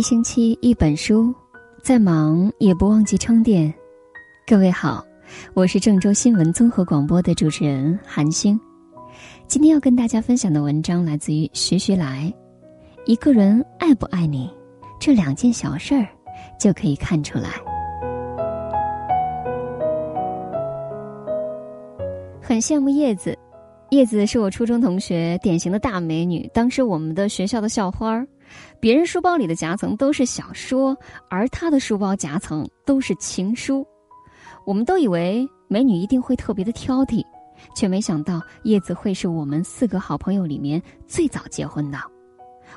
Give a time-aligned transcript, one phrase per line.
[0.00, 1.30] 一星期一本书，
[1.82, 3.70] 再忙也不忘记充电。
[4.46, 5.04] 各位好，
[5.52, 8.58] 我是郑州新闻综合广播的主持人韩星。
[9.46, 12.32] 今天要跟大家分享的文章来自于徐徐来。
[13.04, 14.50] 一个人爱不爱你，
[14.98, 16.08] 这两件小事儿
[16.58, 17.50] 就可以看出来。
[22.40, 23.38] 很羡慕叶子，
[23.90, 28.26] 叶子是我初中同学，典型的大美女，当时我们的学校的校花儿。
[28.80, 30.96] 别人书包里的夹层都是小说，
[31.28, 33.86] 而她的书包夹层都是情书。
[34.66, 37.24] 我们都以为美女一定会特别的挑剔，
[37.74, 41.98] 却没想到叶子会是我们四个好朋友里面最早结婚的。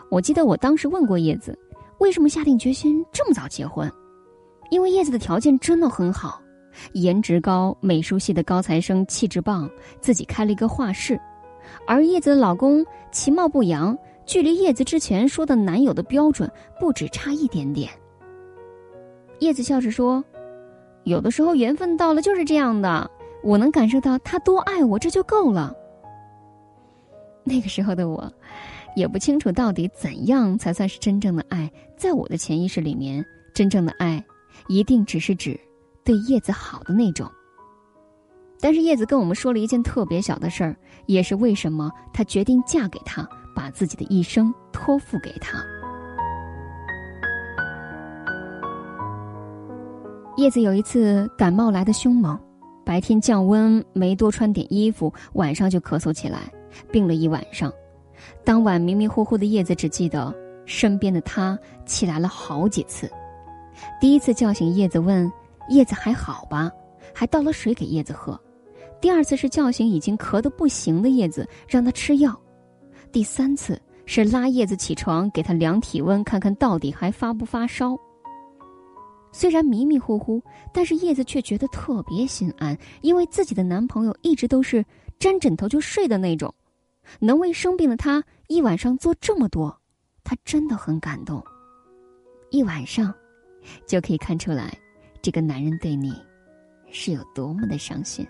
[0.10, 1.58] 我记得我当时问过叶子，
[2.00, 3.92] 为什么下定决心这么早结婚？
[4.70, 6.42] 因为叶子的条件真的很好，
[6.94, 9.70] 颜值高，美术系的高材生，气质棒，
[10.00, 11.20] 自己开了一个画室。
[11.86, 13.98] 而叶子的老公其貌不扬。
[14.26, 17.90] 距离叶子之前说的男友的标准不止差一点点。
[19.40, 20.24] 叶子笑着说
[21.04, 23.10] ：“有的时候缘分到了就是这样的，
[23.44, 25.76] 我能感受到他多爱我，这就够了。
[27.44, 28.32] ”那个时候的我，
[28.96, 31.70] 也不清楚到底怎样才算是真正的爱。
[31.98, 34.24] 在我的潜意识里面，真正的爱，
[34.68, 35.60] 一定只是指
[36.06, 37.30] 对叶子好的那种。
[38.62, 40.74] 但是叶子跟我们说了一件特别小的事儿，
[41.06, 43.28] 也是为什么她决定嫁给他。
[43.56, 45.64] 把自己的一生托付给他。
[50.38, 52.38] 叶子有一次感冒来的凶猛，
[52.84, 56.52] 白天降温没多穿点衣服，晚上就咳嗽起来，
[56.92, 57.72] 病了一晚上。
[58.44, 60.34] 当晚迷迷糊糊的叶子只记得
[60.66, 63.10] 身边的他起来了好几次。
[64.02, 65.32] 第一次叫醒叶子问
[65.70, 66.72] 叶子还好吧，
[67.14, 68.40] 还倒了水给叶子喝。
[69.00, 72.36] 第二次是叫醒已经咳得不行的叶子，让他吃药。
[73.14, 77.96] 第三次是拉叶子起床，给她量体温，看看到底还发不发烧。
[79.32, 80.42] 虽然迷迷糊糊，
[80.74, 84.84] 但是叶子却觉得特别心安，因为自己的男朋友一直都是
[85.20, 86.52] 沾枕头就睡的那种，
[87.20, 89.80] 能为生病的他一晚上做这么多，
[90.24, 91.44] 她真的很感动。
[92.50, 93.14] 一晚上，
[93.86, 94.76] 就可以看出来，
[95.22, 96.14] 这个男人对你
[96.92, 98.28] 是有多么的上心。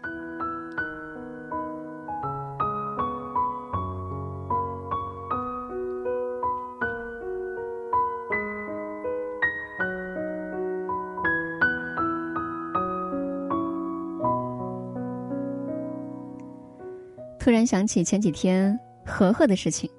[17.44, 19.92] 突然想起前几天何何的事情。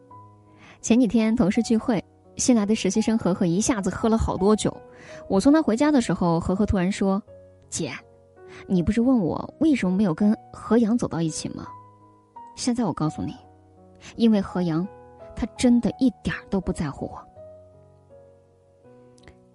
[0.80, 2.02] 前几天同事聚会，
[2.38, 4.74] 新来的实习生何何一下子喝了好多酒。
[5.28, 7.22] 我送他回家的时候，何何突然说
[7.68, 7.92] ：“姐，
[8.66, 11.68] 你不是问我为什么没有跟何阳走到一起吗？
[12.56, 13.36] 现在我告诉你，
[14.16, 14.88] 因为何阳，
[15.36, 17.22] 他真的一点都不在乎我。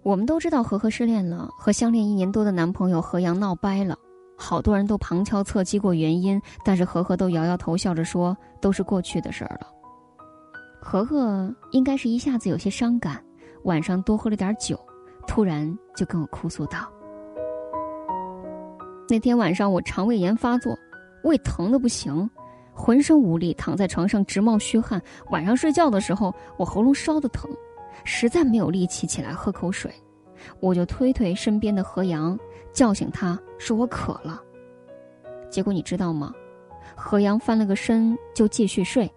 [0.04, 3.98] 我们都知道何何失恋了，和相恋一年多的男朋友何阳闹掰了。”
[4.40, 9.66] 好多人都旁敲侧击过原因，但是何何都摇摇头，笑着说都是过去的事儿了。
[10.80, 13.22] 何何应该是一下子有些伤感，
[13.64, 14.80] 晚上多喝了点酒，
[15.26, 16.90] 突然就跟我哭诉道
[19.10, 20.74] ：“那天晚上我肠胃炎发作，
[21.22, 22.28] 胃疼的不行，
[22.72, 25.00] 浑身无力，躺在床上直冒虚汗。
[25.30, 27.50] 晚上睡觉的时候，我喉咙烧的疼，
[28.04, 29.92] 实在没有力气起来喝口水。”
[30.60, 32.38] 我就推推身边的何阳，
[32.72, 34.42] 叫醒他说我渴了。
[35.50, 36.32] 结果你知道吗？
[36.94, 39.10] 何阳翻了个身就继续睡，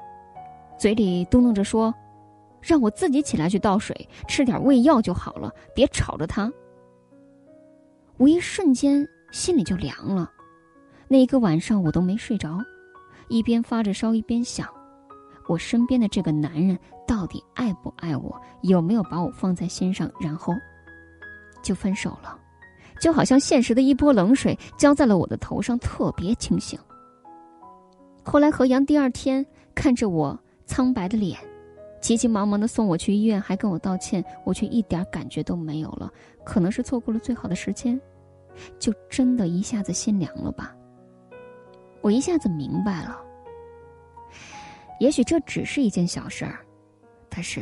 [0.78, 1.94] 嘴里嘟囔着说
[2.62, 6.51] ：“让我自己起来去倒水，吃点胃药就好了，别吵着他。”
[8.17, 10.31] 我一瞬间心里就凉了。
[11.07, 12.59] 那一个晚上我都没睡着，
[13.28, 14.67] 一边发着烧一边想：
[15.47, 18.39] 我身边的这个男人到底爱不爱我？
[18.62, 20.09] 有没有把我放在心上？
[20.19, 20.53] 然后。
[21.63, 22.38] 就分手了，
[23.00, 26.77] 就好像现实的一波冷水浇在了我的头上，特别清醒。
[28.24, 29.44] 后来何阳第二天
[29.74, 31.39] 看着我苍白的脸，
[32.00, 36.12] 急急忙忙的送我去医院，还跟我道歉，我却一点感觉都没有了。
[36.44, 38.00] 可能是错过了最好的时间，
[38.77, 40.75] 就真的一下子心凉了吧。
[42.01, 43.18] 我一下子明白了，
[45.00, 46.60] 也许这只是一件小事儿，
[47.30, 47.62] 但是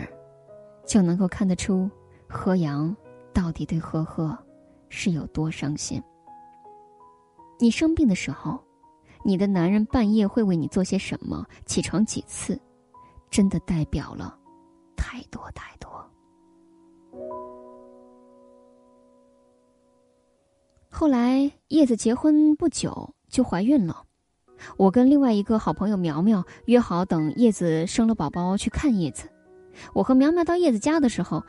[0.86, 1.89] 就能够看得出
[2.27, 2.95] 何阳。
[3.33, 4.38] 到底对呵呵
[4.89, 6.01] 是有多伤心？
[7.60, 8.60] 你生病的时候，
[9.24, 11.45] 你的男人半夜会为你做些什么？
[11.66, 12.60] 起床几次，
[13.30, 14.38] 真的代表了
[14.95, 15.89] 太多太多。
[20.89, 24.04] 后来叶子结婚不久就怀孕了，
[24.77, 29.30] 我跟另外一个好朋友苗苗约好等叶子生了宝宝去看叶子。
[29.94, 31.44] 我和苗苗到叶子家的时候。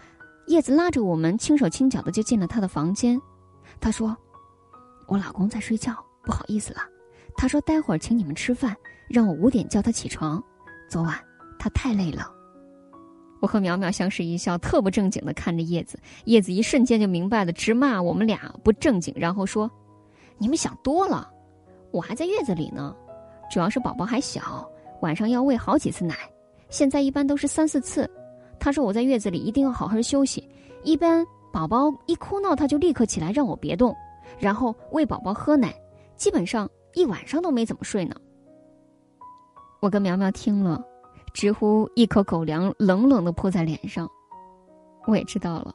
[0.47, 3.21] 叶子拉着我们，轻手轻脚的就进了他的房间。
[3.81, 4.17] 他说
[5.07, 6.81] ：“我老公在睡觉，不好意思了。
[7.37, 8.77] 他说待会儿请你们吃饭，
[9.09, 10.43] 让我五点叫他起床。
[10.89, 11.19] 昨晚
[11.59, 12.31] 他太累了。”
[13.41, 15.99] 我和苗苗相视一笑，特不正经的看着叶子。
[16.27, 19.69] 叶子一瞬间就明白了，直骂我们俩不正经，然后说
[20.39, 21.29] ：“你们想多了，
[21.91, 22.95] 我还在月子里呢，
[23.51, 26.15] 主要是宝宝还小，晚上要喂好几次奶，
[26.69, 28.09] 现在一般都是三四次。
[28.63, 30.49] 他说我在月子里一定要好好休息，
[30.85, 33.93] 一般宝宝一哭闹他就立刻起来让我别动，
[34.39, 35.75] 然后喂宝宝喝奶，
[36.15, 38.15] 基本上一晚上都没怎么睡呢。”
[39.83, 40.81] 我跟苗苗听了。
[41.35, 44.09] 直呼一口狗粮冷冷的泼在脸上，
[45.07, 45.75] 我也知道了，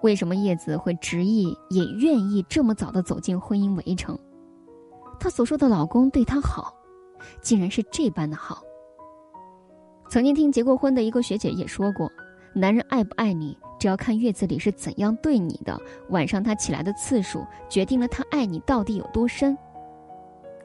[0.00, 4.16] 为什么叶子会执意也愿意这么早的走进婚姻围城。
[5.18, 6.72] 她所说的老公对她好，
[7.42, 8.62] 竟然是这般的好。
[10.08, 12.10] 曾经听结过婚的一个学姐也说过，
[12.54, 15.78] 男人爱不爱你，只要看月子里是怎样对你的，
[16.10, 19.56] 晚上他起来的次数，决定了他爱你到底有多深。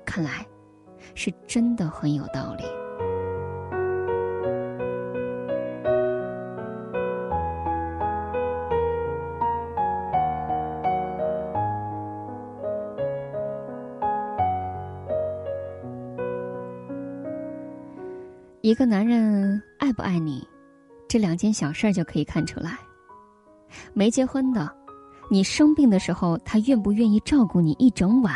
[0.06, 0.46] 看来，
[1.16, 2.64] 是真的很有道理。
[18.72, 20.48] 一个男人爱不爱你，
[21.06, 22.80] 这两件小事儿就可以看出来。
[23.92, 24.74] 没结婚的，
[25.30, 28.34] 你生病的时候，他愿不愿意照顾你一整晚，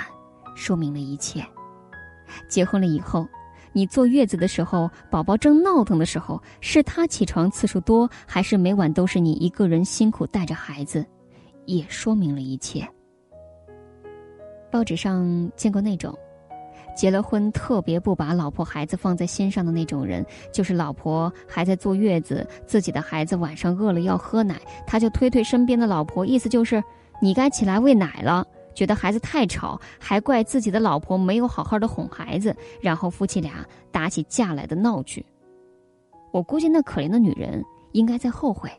[0.54, 1.42] 说明了一切。
[2.50, 3.26] 结婚了以后，
[3.72, 11.06] 你坐月子的时候，宝宝正闹腾的时候，是他起床次数多，还是每晚都是你一个人辛苦带着孩子，
[11.64, 12.86] 也说明了一切。
[14.70, 16.14] 报纸上见过那种。
[16.96, 26.82] 结了婚特别不把老婆孩子放在心上的那种人，就是老婆还在坐月子，自己的孩子晚上饿了要喝奶，他就推推身边的老婆，意思就是
[27.22, 28.46] 你该起来喂奶了。
[28.74, 35.26] 觉得孩子太吵，还怪自己的老婆没有好好的哄孩子，然后夫妻俩打起架来的闹剧。
[36.34, 37.64] 我估计那可怜的女人
[37.94, 38.70] 应该在后悔，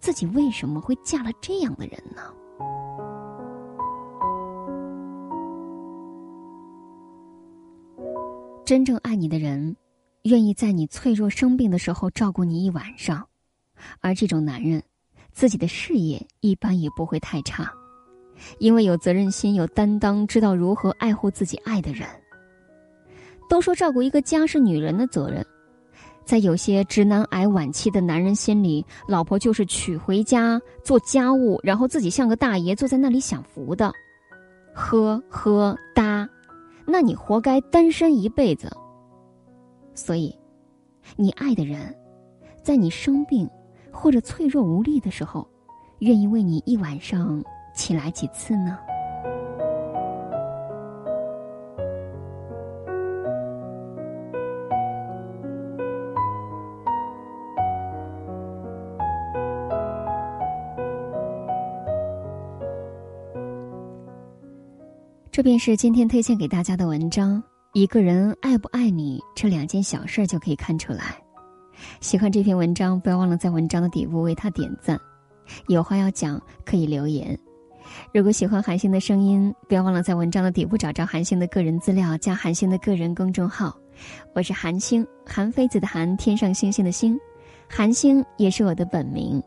[0.00, 2.22] 自己为什么会嫁了这样的人呢？
[8.66, 9.76] 真正爱你的人，
[10.24, 13.24] 愿意在你脆弱生病的时候照顾你一晚上，
[14.00, 14.82] 而这种男人，
[15.30, 17.72] 自己的事业一般也不会太差，
[18.58, 22.08] 因为有责任心、有担当，知道如何爱护自己爱的人。
[23.48, 25.46] 都说照顾一个家是女人的责任，
[26.24, 33.92] 在有些直男癌晚期的男人心里，老婆就是娶回家做家务，然后自己像个大爷坐在那里享福的，
[34.74, 36.28] 呵呵哒。
[36.86, 38.70] 那你活该单身一辈子。
[39.94, 40.34] 所以，
[41.16, 41.94] 你爱的人，
[42.62, 43.48] 在你生病
[43.90, 45.46] 或者脆弱无力的时候，
[46.00, 47.42] 愿意为你一晚上
[47.74, 48.78] 起来几次呢？
[65.36, 67.42] 这便是今天推荐给大家的文章。
[67.74, 71.14] 一个人爱不爱你，这两件小事就可以看出来。
[72.00, 74.98] 喜欢这篇文章，不要忘了在文章的底部为他点赞。
[75.68, 77.38] 有话要讲，可以留言。
[78.14, 83.76] 如果喜欢韩星的声音，不要忘了在文章的底部找着韩星的个人资料，加韩星的个人公众号。
[84.34, 87.14] 我是韩星，韩非子的韩，天上星星的星，
[87.68, 89.42] 韩星也是我的本名。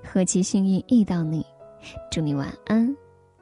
[0.00, 1.44] 何其幸运遇到你，
[2.08, 2.96] 祝你晚安。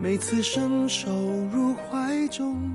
[0.00, 1.10] 每次伸手
[1.52, 2.70] 入怀中，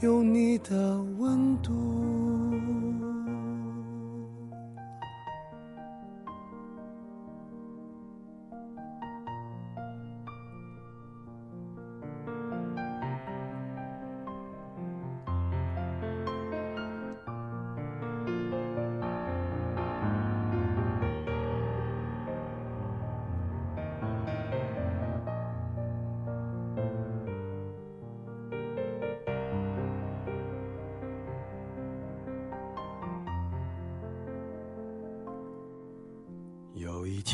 [0.00, 3.09] 有你的温度。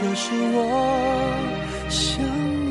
[0.00, 2.67] 这是我想